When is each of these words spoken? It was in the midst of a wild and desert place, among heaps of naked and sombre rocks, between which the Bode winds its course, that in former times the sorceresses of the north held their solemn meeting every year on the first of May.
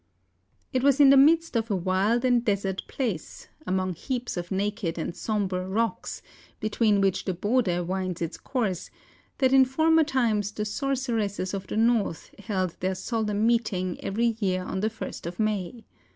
It 0.73 0.81
was 0.81 0.99
in 0.99 1.11
the 1.11 1.15
midst 1.15 1.55
of 1.55 1.69
a 1.69 1.75
wild 1.75 2.25
and 2.25 2.43
desert 2.43 2.81
place, 2.87 3.49
among 3.67 3.93
heaps 3.93 4.35
of 4.35 4.49
naked 4.49 4.97
and 4.97 5.15
sombre 5.15 5.67
rocks, 5.67 6.23
between 6.59 7.01
which 7.01 7.25
the 7.25 7.35
Bode 7.35 7.67
winds 7.87 8.19
its 8.19 8.35
course, 8.39 8.89
that 9.37 9.53
in 9.53 9.63
former 9.63 10.03
times 10.03 10.53
the 10.53 10.65
sorceresses 10.65 11.53
of 11.53 11.67
the 11.67 11.77
north 11.77 12.33
held 12.39 12.75
their 12.79 12.95
solemn 12.95 13.45
meeting 13.45 14.03
every 14.03 14.35
year 14.39 14.63
on 14.63 14.79
the 14.79 14.89
first 14.89 15.27
of 15.27 15.39
May. 15.39 15.85